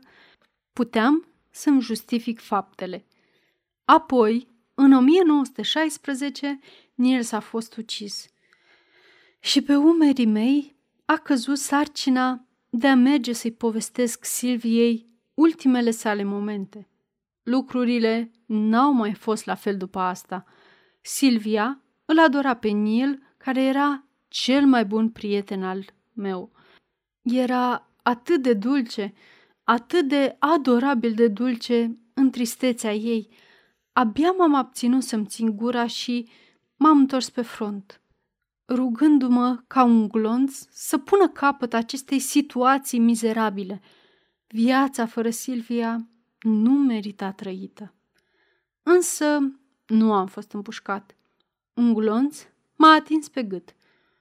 puteam 0.74 1.28
să-mi 1.50 1.82
justific 1.82 2.40
faptele. 2.40 3.06
Apoi, 3.86 4.48
în 4.74 4.94
1916, 4.94 6.60
Niels 6.94 7.32
a 7.32 7.40
fost 7.40 7.76
ucis. 7.76 8.28
Și 9.40 9.62
pe 9.62 9.76
umerii 9.76 10.26
mei 10.26 10.76
a 11.06 11.18
căzut 11.18 11.58
sarcina 11.58 12.48
de 12.76 12.88
a 12.88 12.96
merge 12.96 13.34
să-i 13.34 13.52
povestesc 13.52 14.26
Silviei 14.26 15.08
ultimele 15.34 15.92
sale 15.92 16.24
momente. 16.24 16.90
Lucrurile 17.44 18.32
n-au 18.46 18.92
mai 18.92 19.14
fost 19.14 19.46
la 19.46 19.56
fel 19.56 19.78
după 19.78 20.00
asta. 20.00 20.46
Silvia 21.02 21.82
îl 22.06 22.20
adora 22.20 22.54
pe 22.54 22.70
Neil, 22.70 23.34
care 23.38 23.64
era 23.64 24.04
cel 24.28 24.66
mai 24.66 24.86
bun 24.86 25.10
prieten 25.10 25.64
al 25.64 25.86
meu. 26.14 26.52
Era 27.22 27.90
atât 28.04 28.42
de 28.42 28.54
dulce, 28.54 29.14
atât 29.64 30.08
de 30.08 30.36
adorabil 30.40 31.14
de 31.14 31.28
dulce 31.28 31.98
în 32.14 32.30
tristețea 32.30 32.94
ei. 32.94 33.30
Abia 33.92 34.32
m-am 34.32 34.56
abținut 34.56 35.04
să-mi 35.04 35.26
țin 35.26 35.56
gura 35.56 35.88
și 35.88 36.30
m-am 36.76 36.98
întors 36.98 37.30
pe 37.30 37.42
front, 37.42 38.02
rugându-mă 38.68 39.64
ca 39.68 39.84
un 39.84 40.08
glonț 40.08 40.60
să 40.70 40.98
pună 40.98 41.30
capăt 41.30 41.74
acestei 41.74 42.20
situații 42.20 43.00
mizerabile. 43.00 43.82
Viața 44.48 45.06
fără 45.06 45.30
Silvia 45.30 46.08
nu 46.40 46.72
merita 46.72 47.32
trăită. 47.32 47.94
Însă 48.84 49.40
nu 49.88 50.14
am 50.14 50.28
fost 50.28 50.52
împușcat. 50.52 51.16
Un 51.74 51.94
glonț 51.94 52.46
m-a 52.76 52.92
atins 52.92 53.30
pe 53.30 53.44
gât, 53.44 53.76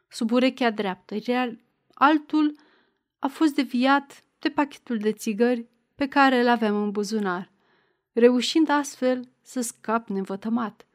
sub 0.08 0.30
urechea 0.30 0.70
dreaptă, 0.70 1.16
iar 1.26 1.58
altul 1.94 2.58
a 3.18 3.26
fost 3.26 3.54
deviat 3.54 4.25
de 4.38 4.49
pachetul 4.49 4.99
de 4.99 5.12
țigări 5.12 5.66
pe 5.94 6.08
care 6.08 6.40
îl 6.40 6.49
aveam 6.49 6.82
în 6.82 6.90
buzunar, 6.90 7.50
reușind 8.12 8.68
astfel 8.68 9.28
să 9.42 9.61
scap 9.61 10.08
nevătămat. 10.08 10.87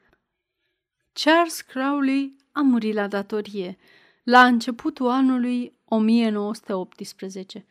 Charles 1.14 1.62
Crowley 1.62 2.36
a 2.58 2.62
murit 2.62 2.94
la 2.94 3.08
datorie, 3.08 3.78
la 4.24 4.46
începutul 4.46 5.10
anului 5.10 5.74
1918. 5.86 7.66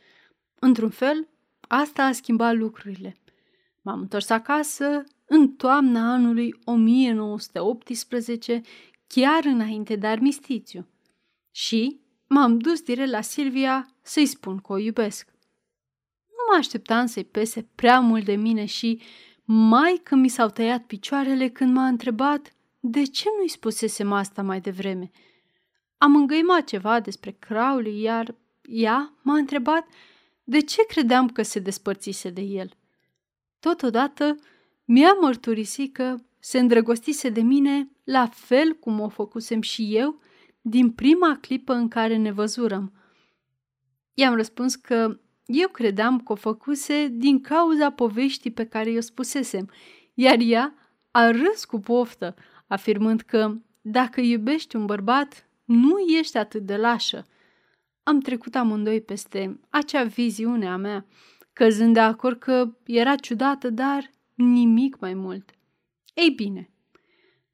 Într-un 0.58 0.90
fel, 0.90 1.28
asta 1.60 2.04
a 2.04 2.12
schimbat 2.12 2.54
lucrurile. 2.54 3.16
M-am 3.82 4.00
întors 4.00 4.30
acasă 4.30 5.04
în 5.26 5.48
toamna 5.48 6.12
anului 6.12 6.54
1918, 6.64 8.60
chiar 9.06 9.44
înainte 9.44 9.96
de 9.96 10.06
armistițiu. 10.06 10.86
Și 11.50 12.00
m-am 12.26 12.58
dus 12.58 12.80
direct 12.80 13.10
la 13.10 13.20
Silvia 13.20 13.88
să-i 14.02 14.26
spun 14.26 14.58
că 14.58 14.72
o 14.72 14.78
iubesc. 14.78 15.28
Nu 16.26 16.44
mă 16.50 16.56
așteptam 16.58 17.06
să-i 17.06 17.24
pese 17.24 17.68
prea 17.74 18.00
mult 18.00 18.24
de 18.24 18.34
mine 18.34 18.64
și, 18.64 19.00
mai 19.44 20.00
când 20.02 20.20
mi 20.20 20.28
s-au 20.28 20.48
tăiat 20.48 20.84
picioarele 20.84 21.48
când 21.48 21.74
m-a 21.74 21.86
întrebat 21.86 22.55
de 22.90 23.02
ce 23.02 23.28
nu-i 23.38 23.48
spusesem 23.48 24.12
asta 24.12 24.42
mai 24.42 24.60
devreme. 24.60 25.10
Am 25.98 26.16
îngăimat 26.16 26.64
ceva 26.64 27.00
despre 27.00 27.30
Crowley, 27.30 28.00
iar 28.00 28.34
ea 28.62 29.14
m-a 29.22 29.36
întrebat 29.36 29.86
de 30.44 30.60
ce 30.60 30.86
credeam 30.86 31.28
că 31.28 31.42
se 31.42 31.58
despărțise 31.58 32.30
de 32.30 32.40
el. 32.40 32.70
Totodată 33.60 34.36
mi-a 34.84 35.12
mărturisit 35.20 35.94
că 35.94 36.16
se 36.38 36.58
îndrăgostise 36.58 37.28
de 37.28 37.40
mine 37.40 37.90
la 38.04 38.26
fel 38.26 38.72
cum 38.72 39.00
o 39.00 39.08
făcusem 39.08 39.60
și 39.60 39.96
eu 39.96 40.20
din 40.60 40.90
prima 40.90 41.38
clipă 41.40 41.72
în 41.72 41.88
care 41.88 42.16
ne 42.16 42.32
văzurăm. 42.32 42.92
I-am 44.14 44.34
răspuns 44.34 44.74
că 44.74 45.20
eu 45.46 45.68
credeam 45.68 46.20
că 46.20 46.32
o 46.32 46.34
făcuse 46.34 47.08
din 47.08 47.40
cauza 47.40 47.90
poveștii 47.90 48.50
pe 48.50 48.66
care 48.66 48.90
i-o 48.90 49.00
spusesem, 49.00 49.70
iar 50.14 50.36
ea 50.38 50.74
a 51.10 51.30
râs 51.30 51.64
cu 51.64 51.80
poftă, 51.80 52.34
afirmând 52.66 53.20
că 53.20 53.54
dacă 53.80 54.20
iubești 54.20 54.76
un 54.76 54.86
bărbat, 54.86 55.48
nu 55.64 55.98
ești 55.98 56.36
atât 56.36 56.62
de 56.62 56.76
lașă. 56.76 57.26
Am 58.02 58.20
trecut 58.20 58.54
amândoi 58.54 59.00
peste 59.00 59.60
acea 59.70 60.04
viziune 60.04 60.68
a 60.68 60.76
mea, 60.76 61.06
căzând 61.52 61.94
de 61.94 62.00
acord 62.00 62.38
că 62.38 62.76
era 62.84 63.16
ciudată, 63.16 63.70
dar 63.70 64.10
nimic 64.34 64.98
mai 64.98 65.14
mult. 65.14 65.50
Ei 66.14 66.30
bine, 66.30 66.70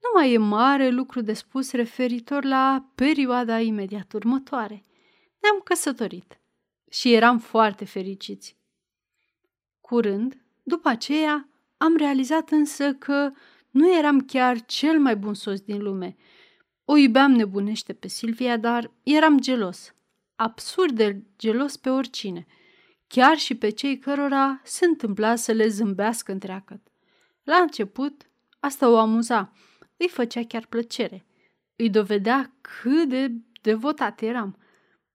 nu 0.02 0.08
mai 0.14 0.32
e 0.32 0.38
mare 0.38 0.88
lucru 0.88 1.20
de 1.20 1.32
spus 1.32 1.72
referitor 1.72 2.44
la 2.44 2.90
perioada 2.94 3.60
imediat 3.60 4.12
următoare. 4.12 4.82
Ne-am 5.40 5.60
căsătorit 5.64 6.40
și 6.90 7.12
eram 7.12 7.38
foarte 7.38 7.84
fericiți. 7.84 8.56
Curând, 9.80 10.42
după 10.62 10.88
aceea, 10.88 11.48
am 11.76 11.96
realizat 11.96 12.50
însă 12.50 12.94
că 12.94 13.32
nu 13.72 13.96
eram 13.96 14.20
chiar 14.20 14.64
cel 14.64 14.98
mai 14.98 15.16
bun 15.16 15.34
soț 15.34 15.60
din 15.60 15.82
lume. 15.82 16.16
O 16.84 16.96
iubeam 16.96 17.32
nebunește 17.32 17.92
pe 17.92 18.08
Silvia, 18.08 18.56
dar 18.56 18.90
eram 19.02 19.40
gelos. 19.40 19.94
Absurd 20.36 20.96
de 20.96 21.22
gelos 21.38 21.76
pe 21.76 21.90
oricine. 21.90 22.46
Chiar 23.06 23.36
și 23.36 23.54
pe 23.54 23.70
cei 23.70 23.98
cărora 23.98 24.60
se 24.64 24.84
întâmpla 24.84 25.36
să 25.36 25.52
le 25.52 25.68
zâmbească 25.68 26.32
întreagăt. 26.32 26.80
La 27.42 27.56
început, 27.56 28.26
asta 28.60 28.88
o 28.88 28.98
amuza. 28.98 29.52
Îi 29.96 30.08
făcea 30.08 30.42
chiar 30.44 30.66
plăcere. 30.66 31.26
Îi 31.76 31.90
dovedea 31.90 32.52
cât 32.60 33.08
de 33.08 33.32
devotat 33.60 34.20
eram. 34.20 34.56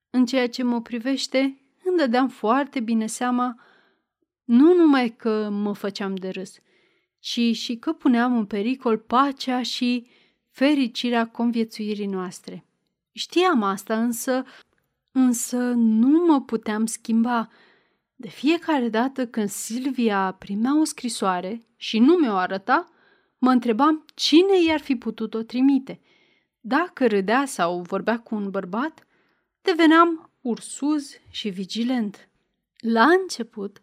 În 0.09 0.25
ceea 0.25 0.49
ce 0.49 0.63
mă 0.63 0.81
privește, 0.81 1.39
îmi 1.83 1.97
dădeam 1.97 2.29
foarte 2.29 2.79
bine 2.79 3.05
seama 3.05 3.61
nu 4.43 4.73
numai 4.73 5.09
că 5.09 5.49
mă 5.49 5.73
făceam 5.73 6.15
de 6.15 6.29
râs, 6.29 6.59
ci 7.27 7.55
și 7.55 7.75
că 7.75 7.93
puneam 7.93 8.37
în 8.37 8.45
pericol 8.45 8.97
pacea 8.97 9.61
și 9.61 10.07
fericirea 10.49 11.27
conviețuirii 11.27 12.05
noastre. 12.05 12.65
Știam 13.11 13.63
asta, 13.63 14.01
însă, 14.01 14.43
însă 15.11 15.57
nu 15.75 16.25
mă 16.25 16.41
puteam 16.41 16.85
schimba. 16.85 17.49
De 18.15 18.27
fiecare 18.27 18.89
dată 18.89 19.27
când 19.27 19.49
Silvia 19.49 20.31
primea 20.31 20.79
o 20.79 20.83
scrisoare 20.83 21.61
și 21.75 21.99
nu 21.99 22.13
mi-o 22.13 22.35
arăta, 22.35 22.89
mă 23.37 23.51
întrebam 23.51 24.05
cine 24.15 24.63
i-ar 24.67 24.79
fi 24.79 24.95
putut 24.95 25.33
o 25.33 25.41
trimite. 25.41 26.01
Dacă 26.59 27.07
râdea 27.07 27.45
sau 27.45 27.81
vorbea 27.81 28.19
cu 28.19 28.35
un 28.35 28.49
bărbat, 28.49 29.07
deveneam 29.61 30.31
ursuz 30.41 31.11
și 31.29 31.49
vigilent. 31.49 32.29
La 32.77 33.03
început, 33.03 33.81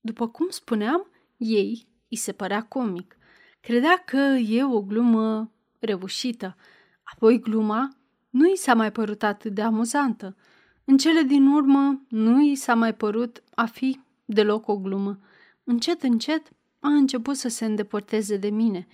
după 0.00 0.28
cum 0.28 0.48
spuneam, 0.48 1.10
ei 1.36 1.94
îi 2.08 2.16
se 2.16 2.32
părea 2.32 2.62
comic. 2.62 3.16
Credea 3.60 4.02
că 4.06 4.16
e 4.48 4.64
o 4.64 4.82
glumă 4.82 5.50
reușită. 5.78 6.56
Apoi 7.02 7.40
gluma 7.40 7.96
nu 8.30 8.52
i 8.52 8.56
s-a 8.56 8.74
mai 8.74 8.92
părut 8.92 9.22
atât 9.22 9.54
de 9.54 9.62
amuzantă. 9.62 10.36
În 10.84 10.96
cele 10.96 11.22
din 11.22 11.46
urmă 11.46 12.02
nu 12.08 12.42
i 12.42 12.54
s-a 12.54 12.74
mai 12.74 12.94
părut 12.94 13.42
a 13.54 13.64
fi 13.64 14.00
deloc 14.24 14.68
o 14.68 14.76
glumă. 14.76 15.18
Încet, 15.64 16.02
încet 16.02 16.50
a 16.80 16.88
început 16.88 17.36
să 17.36 17.48
se 17.48 17.64
îndepărteze 17.64 18.36
de 18.36 18.50
mine. 18.50 18.86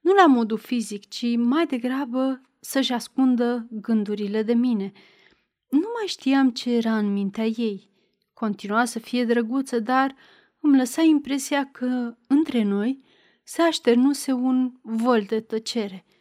Nu 0.00 0.12
la 0.12 0.26
modul 0.26 0.58
fizic, 0.58 1.08
ci 1.08 1.36
mai 1.36 1.66
degrabă 1.66 2.40
să-și 2.60 2.92
ascundă 2.92 3.66
gândurile 3.70 4.42
de 4.42 4.54
mine. 4.54 4.92
Nu 5.68 5.88
mai 5.94 6.06
știam 6.06 6.50
ce 6.50 6.70
era 6.70 6.98
în 6.98 7.12
mintea 7.12 7.44
ei. 7.44 7.88
Continua 8.32 8.84
să 8.84 8.98
fie 8.98 9.24
drăguță, 9.24 9.78
dar 9.78 10.14
îmi 10.64 10.76
lăsa 10.76 11.02
impresia 11.02 11.70
că, 11.70 12.16
între 12.26 12.62
noi, 12.62 13.04
se 13.42 13.62
așternuse 13.62 14.32
un 14.32 14.72
vol 14.82 15.24
de 15.28 15.40
tăcere– 15.40 16.04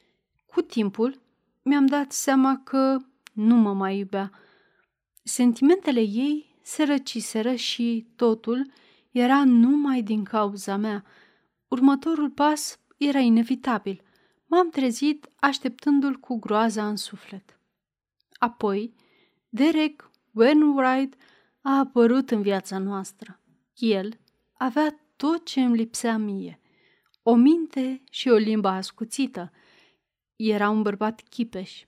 Cu 0.54 0.62
timpul, 0.62 1.22
mi-am 1.62 1.86
dat 1.86 2.12
seama 2.12 2.62
că 2.64 2.98
nu 3.34 3.56
mă 3.56 3.74
mai 3.74 3.98
iubea. 3.98 4.32
Sentimentele 5.24 6.00
ei 6.00 6.56
se 6.62 6.84
răciseră 6.84 7.56
și 7.56 8.08
totul 8.16 8.72
era 9.12 9.44
numai 9.44 10.02
din 10.02 10.24
cauza 10.24 10.76
mea. 10.76 11.04
Următorul 11.68 12.30
pas 12.30 12.80
era 12.98 13.20
inevitabil. 13.20 14.02
M-am 14.46 14.70
trezit 14.70 15.30
așteptându-l 15.36 16.16
cu 16.16 16.40
groaza 16.40 16.88
în 16.88 16.96
suflet. 16.96 17.60
Apoi, 18.34 18.94
Derek 19.50 20.12
Wainwright 20.32 21.22
a 21.62 21.78
apărut 21.78 22.32
în 22.32 22.42
viața 22.42 22.78
noastră. 22.78 23.40
El 23.76 24.20
avea 24.54 25.00
tot 25.16 25.46
ce 25.46 25.62
îmi 25.62 25.76
lipsea 25.76 26.18
mie. 26.18 26.60
O 27.24 27.36
minte 27.36 28.04
și 28.12 28.30
o 28.30 28.36
limbă 28.36 28.68
ascuțită. 28.68 29.52
Era 30.36 30.70
un 30.70 30.82
bărbat 30.82 31.22
chipeș 31.30 31.86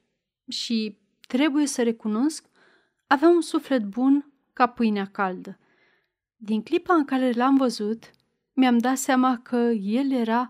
și, 0.48 0.98
trebuie 1.27 1.65
să 1.65 1.84
recunosc, 1.84 2.50
avea 3.07 3.29
un 3.29 3.41
suflet 3.41 3.84
bun 3.84 4.34
ca 4.53 4.67
pâinea 4.67 5.05
caldă. 5.05 5.60
Din 6.36 6.63
clipa 6.63 6.93
în 6.93 7.05
care 7.05 7.31
l-am 7.31 7.57
văzut, 7.57 8.12
mi-am 8.53 8.77
dat 8.77 8.98
seama 8.98 9.38
că 9.38 9.55
el 9.81 10.12
era 10.12 10.48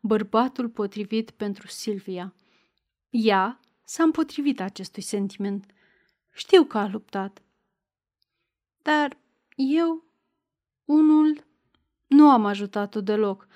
bărbatul 0.00 0.68
potrivit 0.68 1.30
pentru 1.30 1.66
Silvia. 1.66 2.34
Ea 3.10 3.60
s-a 3.84 4.02
împotrivit 4.02 4.60
acestui 4.60 5.02
sentiment. 5.02 5.72
Știu 6.30 6.64
că 6.64 6.78
a 6.78 6.88
luptat. 6.88 7.42
Dar 8.82 9.18
eu, 9.56 10.04
unul, 10.84 11.46
nu 12.08 12.30
am 12.30 12.44
ajutat-o 12.44 13.00
deloc. 13.00 13.46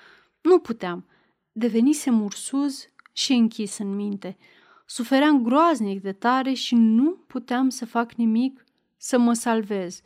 Nu 0.41 0.59
puteam. 0.59 1.05
Devenisem 1.51 2.21
ursuz 2.21 2.87
și 3.13 3.33
închis 3.33 3.77
în 3.77 3.95
minte. 3.95 4.37
Sufeream 4.85 5.43
groaznic 5.43 6.01
de 6.01 6.11
tare 6.11 6.53
și 6.53 6.75
nu 6.75 7.11
puteam 7.27 7.69
să 7.69 7.85
fac 7.85 8.13
nimic 8.13 8.63
să 8.97 9.17
mă 9.17 9.33
salvez, 9.33 10.01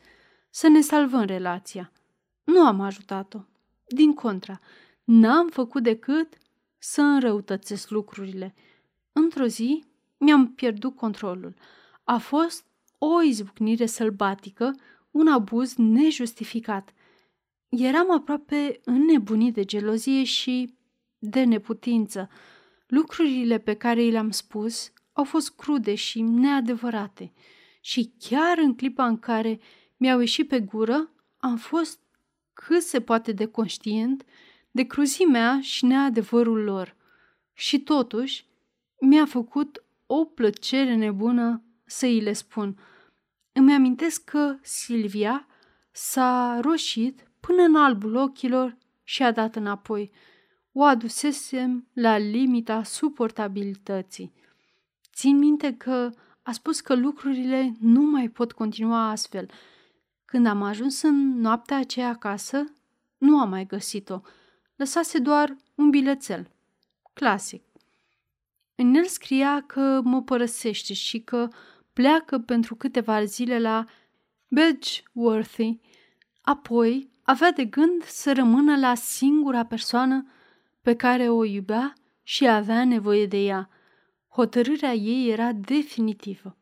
să 0.50 0.68
ne 0.68 0.80
salvăm 0.80 1.22
relația. 1.22 1.92
Nu 2.44 2.66
am 2.66 2.80
ajutat-o. 2.80 3.38
Din 3.86 4.14
contra, 4.14 4.60
n-am 5.04 5.48
făcut 5.48 5.82
decât 5.82 6.38
să 6.78 7.00
înrăutățesc 7.00 7.90
lucrurile. 7.90 8.54
Într-o 9.12 9.46
zi 9.46 9.84
mi-am 10.16 10.54
pierdut 10.54 10.96
controlul. 10.96 11.54
A 12.04 12.18
fost 12.18 12.64
o 12.98 13.22
izbucnire 13.22 13.86
sălbatică, 13.86 14.74
un 15.10 15.28
abuz 15.28 15.74
nejustificat. 15.76 16.92
Eram 17.68 18.10
aproape 18.10 18.80
înnebunit 18.84 19.54
de 19.54 19.64
gelozie 19.64 20.24
și 20.24 20.74
de 21.18 21.44
neputință. 21.44 22.28
Lucrurile 22.86 23.58
pe 23.58 23.74
care 23.74 24.02
i 24.02 24.10
le-am 24.10 24.30
spus 24.30 24.92
au 25.12 25.24
fost 25.24 25.56
crude 25.56 25.94
și 25.94 26.20
neadevărate. 26.20 27.32
Și 27.80 28.12
chiar 28.18 28.58
în 28.58 28.74
clipa 28.74 29.06
în 29.06 29.18
care 29.18 29.60
mi-au 29.96 30.18
ieșit 30.18 30.48
pe 30.48 30.60
gură, 30.60 31.10
am 31.36 31.56
fost 31.56 32.00
cât 32.52 32.82
se 32.82 33.00
poate 33.00 33.32
de 33.32 33.46
conștient 33.46 34.24
de 34.70 34.82
cruzimea 34.82 35.60
și 35.60 35.84
neadevărul 35.84 36.62
lor. 36.62 36.96
Și 37.52 37.80
totuși, 37.80 38.46
mi-a 39.00 39.26
făcut 39.26 39.84
o 40.06 40.24
plăcere 40.24 40.94
nebună 40.94 41.62
să 41.84 42.06
îi 42.06 42.20
le 42.20 42.32
spun. 42.32 42.78
Îmi 43.52 43.72
amintesc 43.72 44.24
că 44.24 44.56
Silvia 44.62 45.46
s-a 45.90 46.60
roșit 46.60 47.27
până 47.48 47.62
în 47.62 47.76
albul 47.76 48.14
ochilor 48.14 48.76
și 49.04 49.22
a 49.22 49.32
dat 49.32 49.56
înapoi. 49.56 50.10
O 50.72 50.82
adusesem 50.82 51.88
la 51.92 52.18
limita 52.18 52.82
suportabilității. 52.82 54.32
Țin 55.14 55.38
minte 55.38 55.74
că 55.76 56.10
a 56.42 56.52
spus 56.52 56.80
că 56.80 56.94
lucrurile 56.94 57.72
nu 57.80 58.00
mai 58.00 58.28
pot 58.28 58.52
continua 58.52 59.10
astfel. 59.10 59.50
Când 60.24 60.46
am 60.46 60.62
ajuns 60.62 61.02
în 61.02 61.40
noaptea 61.40 61.76
aceea 61.76 62.08
acasă, 62.08 62.72
nu 63.18 63.38
am 63.40 63.48
mai 63.48 63.66
găsit-o. 63.66 64.20
Lăsase 64.76 65.18
doar 65.18 65.56
un 65.74 65.90
bilețel. 65.90 66.50
Clasic. 67.12 67.62
În 68.74 68.94
el 68.94 69.04
scria 69.04 69.64
că 69.66 70.00
mă 70.04 70.22
părăsește 70.22 70.92
și 70.92 71.20
că 71.20 71.48
pleacă 71.92 72.38
pentru 72.38 72.74
câteva 72.74 73.24
zile 73.24 73.58
la 73.58 73.84
Bedgeworthy. 74.48 75.80
Apoi 76.40 77.16
avea 77.30 77.52
de 77.52 77.64
gând 77.64 78.02
să 78.02 78.32
rămână 78.32 78.76
la 78.76 78.94
singura 78.94 79.64
persoană 79.64 80.26
pe 80.82 80.94
care 80.94 81.28
o 81.28 81.44
iubea 81.44 81.92
și 82.22 82.48
avea 82.48 82.84
nevoie 82.84 83.26
de 83.26 83.36
ea. 83.36 83.68
Hotărârea 84.28 84.92
ei 84.92 85.30
era 85.30 85.52
definitivă. 85.52 86.56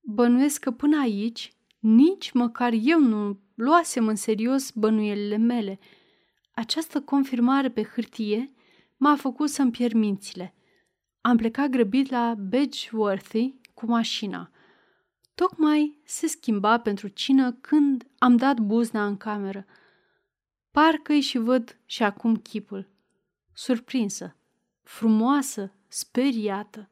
Bănuiesc 0.00 0.60
că 0.60 0.70
până 0.70 1.00
aici 1.00 1.52
nici 1.78 2.32
măcar 2.32 2.72
eu 2.80 3.00
nu 3.00 3.40
luasem 3.54 4.06
în 4.06 4.14
serios 4.14 4.70
bănuielile 4.70 5.36
mele. 5.36 5.78
Această 6.54 7.00
confirmare 7.00 7.70
pe 7.70 7.82
hârtie 7.82 8.52
m-a 8.96 9.16
făcut 9.16 9.48
să-mi 9.48 9.70
pierd 9.70 9.94
mințile. 9.94 10.54
Am 11.20 11.36
plecat 11.36 11.68
grăbit 11.68 12.10
la 12.10 12.34
Bedgeworthy 12.34 13.54
cu 13.74 13.86
mașina. 13.86 14.50
Tocmai 15.38 15.98
se 16.04 16.26
schimba 16.26 16.78
pentru 16.78 17.08
cină 17.08 17.52
când 17.52 18.06
am 18.18 18.36
dat 18.36 18.58
buzna 18.58 19.06
în 19.06 19.16
cameră. 19.16 19.66
Parcă-i 20.70 21.20
și 21.20 21.38
văd 21.38 21.78
și 21.84 22.02
acum 22.02 22.36
chipul. 22.36 22.88
Surprinsă, 23.52 24.36
frumoasă, 24.82 25.72
speriată. 25.88 26.90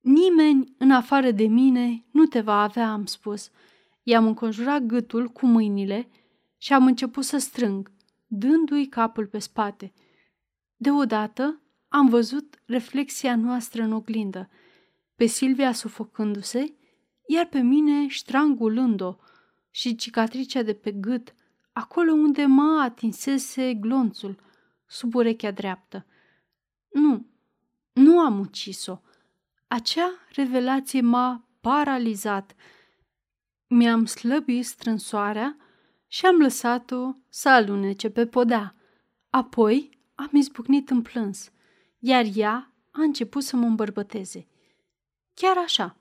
Nimeni 0.00 0.74
în 0.78 0.90
afară 0.90 1.30
de 1.30 1.46
mine 1.46 2.04
nu 2.10 2.26
te 2.26 2.40
va 2.40 2.62
avea, 2.62 2.90
am 2.92 3.06
spus. 3.06 3.50
I-am 4.02 4.26
înconjurat 4.26 4.82
gâtul 4.82 5.28
cu 5.28 5.46
mâinile 5.46 6.08
și 6.58 6.72
am 6.72 6.86
început 6.86 7.24
să 7.24 7.38
strâng, 7.38 7.90
dându-i 8.26 8.86
capul 8.86 9.26
pe 9.26 9.38
spate. 9.38 9.92
Deodată 10.76 11.60
am 11.88 12.08
văzut 12.08 12.62
reflexia 12.64 13.36
noastră 13.36 13.82
în 13.82 13.92
oglindă, 13.92 14.48
pe 15.14 15.26
Silvia 15.26 15.72
sufocându-se, 15.72 16.77
iar 17.30 17.46
pe 17.46 17.58
mine 17.58 18.06
strangulând-o 18.08 19.16
și 19.70 19.94
cicatricea 19.94 20.62
de 20.62 20.74
pe 20.74 20.92
gât, 20.92 21.34
acolo 21.72 22.12
unde 22.12 22.44
mă 22.44 22.80
atinsese 22.82 23.74
glonțul, 23.74 24.40
sub 24.86 25.14
urechea 25.14 25.50
dreaptă. 25.50 26.06
Nu, 26.92 27.26
nu 27.92 28.18
am 28.18 28.38
ucis-o. 28.38 29.00
Acea 29.66 30.10
revelație 30.34 31.00
m-a 31.00 31.48
paralizat. 31.60 32.54
Mi-am 33.66 34.04
slăbit 34.04 34.66
strânsoarea 34.66 35.56
și 36.06 36.26
am 36.26 36.36
lăsat-o 36.36 37.14
să 37.28 37.48
alunece 37.48 38.10
pe 38.10 38.26
podea. 38.26 38.74
Apoi 39.30 39.98
am 40.14 40.30
izbucnit 40.32 40.90
în 40.90 41.02
plâns, 41.02 41.50
iar 41.98 42.24
ea 42.34 42.72
a 42.90 43.02
început 43.02 43.42
să 43.42 43.56
mă 43.56 43.66
îmbărbăteze. 43.66 44.46
Chiar 45.34 45.56
așa, 45.56 45.97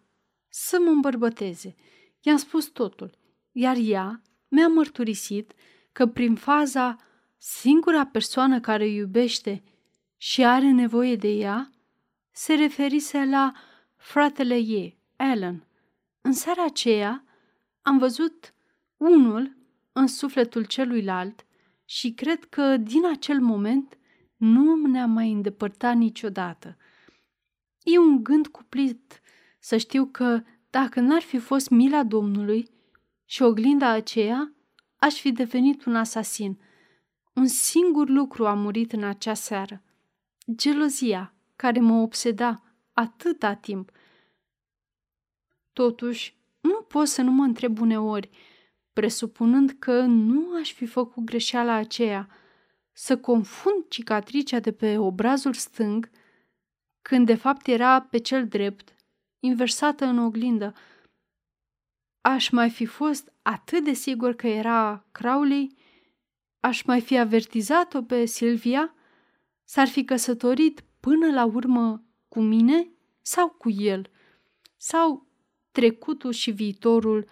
să 0.60 0.80
mă 0.80 0.90
îmbărbăteze. 0.90 1.76
I-am 2.22 2.38
spus 2.38 2.66
totul, 2.66 3.18
iar 3.52 3.76
ea 3.80 4.22
mi-a 4.48 4.68
mărturisit 4.68 5.54
că 5.92 6.08
prin 6.08 6.36
faza 6.36 6.96
singura 7.38 8.06
persoană 8.06 8.60
care 8.60 8.88
iubește 8.88 9.64
și 10.18 10.44
are 10.46 10.72
nevoie 10.72 11.16
de 11.16 11.28
ea, 11.28 11.70
se 12.32 12.54
referise 12.54 13.26
la 13.26 13.54
fratele 13.96 14.56
ei, 14.56 15.00
Alan. 15.16 15.68
În 16.22 16.34
seara 16.34 16.64
aceea 16.64 17.24
am 17.82 17.98
văzut 17.98 18.54
unul 18.98 19.58
în 19.92 20.08
sufletul 20.08 20.66
celuilalt 20.66 21.46
și 21.86 22.14
cred 22.14 22.44
că 22.44 22.78
din 22.78 23.06
acel 23.06 23.40
moment 23.40 23.98
nu 24.38 24.76
ne-a 24.76 25.06
mai 25.06 25.32
îndepărtat 25.32 25.96
niciodată. 25.96 26.78
E 27.84 27.98
un 27.98 28.24
gând 28.24 28.48
cuplit 28.48 29.22
să 29.60 29.78
știu 29.78 30.06
că 30.06 30.42
dacă 30.70 31.00
n-ar 31.00 31.22
fi 31.22 31.38
fost 31.38 31.70
mila 31.70 32.04
Domnului 32.04 32.70
și 33.26 33.42
oglinda 33.42 33.90
aceea, 33.90 34.54
aș 34.96 35.14
fi 35.14 35.32
devenit 35.32 35.86
un 35.86 35.96
asasin. 35.96 36.60
Un 37.34 37.48
singur 37.48 38.10
lucru 38.10 38.48
a 38.48 38.54
murit 38.54 38.92
în 38.92 39.04
acea 39.04 39.34
seară. 39.34 39.82
Gelozia, 40.56 41.34
care 41.56 41.80
mă 41.80 42.02
obseda 42.02 42.64
atâta 42.94 43.54
timp. 43.54 43.92
Totuși, 45.74 46.38
nu 46.60 46.82
pot 46.82 47.08
să 47.08 47.22
nu 47.22 47.32
mă 47.32 47.44
întreb 47.44 47.80
uneori, 47.80 48.30
presupunând 48.94 49.76
că 49.80 50.02
nu 50.02 50.56
aș 50.60 50.74
fi 50.74 50.86
făcut 50.86 51.24
greșeala 51.24 51.74
aceea, 51.74 52.30
să 52.92 53.18
confund 53.18 53.88
cicatricea 53.88 54.60
de 54.60 54.72
pe 54.72 54.98
obrazul 54.98 55.54
stâng, 55.54 56.10
când 57.02 57.26
de 57.26 57.36
fapt 57.36 57.68
era 57.68 58.02
pe 58.02 58.18
cel 58.18 58.48
drept, 58.48 58.96
inversată 59.40 60.06
în 60.06 60.18
oglindă. 60.18 60.74
Aș 62.22 62.50
mai 62.50 62.70
fi 62.70 62.86
fost 62.86 63.34
atât 63.42 63.84
de 63.84 63.94
sigur 63.94 64.34
că 64.34 64.48
era 64.48 65.08
Crowley? 65.12 65.76
Aș 66.60 66.84
mai 66.84 67.02
fi 67.02 67.18
avertizat-o 67.18 68.02
pe 68.02 68.26
Silvia? 68.26 68.96
S-ar 69.64 69.88
fi 69.88 70.04
căsătorit 70.04 70.84
până 71.00 71.32
la 71.32 71.46
urmă 71.46 72.04
cu 72.28 72.40
mine 72.40 72.90
sau 73.22 73.50
cu 73.50 73.70
el? 73.70 74.10
Sau 74.78 75.28
trecutul 75.72 76.32
și 76.32 76.52
viitorul 76.52 77.30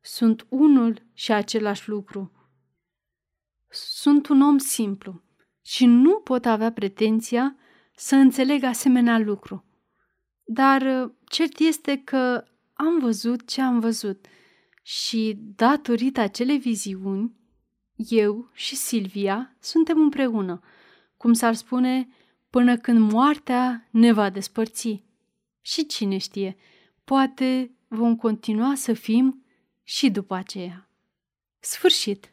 sunt 0.00 0.46
unul 0.48 1.02
și 1.12 1.32
același 1.32 1.88
lucru? 1.88 2.32
Sunt 3.70 4.28
un 4.28 4.40
om 4.40 4.58
simplu 4.58 5.22
și 5.62 5.86
nu 5.86 6.20
pot 6.20 6.44
avea 6.44 6.72
pretenția 6.72 7.56
să 7.94 8.14
înțeleg 8.14 8.62
asemenea 8.62 9.18
lucru. 9.18 9.67
Dar 10.50 11.12
cert 11.24 11.58
este 11.58 11.96
că 12.04 12.44
am 12.72 12.98
văzut 12.98 13.48
ce 13.48 13.60
am 13.60 13.80
văzut 13.80 14.26
și, 14.82 15.38
datorită 15.56 16.20
acelei 16.20 16.58
viziuni, 16.58 17.34
eu 17.96 18.50
și 18.52 18.76
Silvia 18.76 19.56
suntem 19.60 20.00
împreună, 20.00 20.60
cum 21.16 21.32
s-ar 21.32 21.54
spune, 21.54 22.08
până 22.50 22.76
când 22.76 23.12
moartea 23.12 23.88
ne 23.90 24.12
va 24.12 24.30
despărți. 24.30 25.04
Și 25.60 25.86
cine 25.86 26.18
știe, 26.18 26.56
poate 27.04 27.76
vom 27.88 28.16
continua 28.16 28.74
să 28.74 28.92
fim 28.92 29.44
și 29.82 30.10
după 30.10 30.34
aceea. 30.34 30.90
Sfârșit! 31.58 32.32